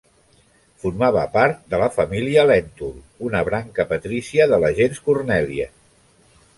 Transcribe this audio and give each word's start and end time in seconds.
Formava 0.83 1.25
part 1.35 1.59
de 1.75 1.81
la 1.83 1.91
família 1.99 2.47
Lèntul, 2.53 2.91
una 3.31 3.45
branca 3.53 3.89
patrícia 3.95 4.51
de 4.55 4.63
la 4.67 4.75
gens 4.83 5.07
Cornèlia. 5.11 5.75